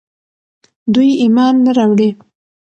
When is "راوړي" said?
1.77-2.09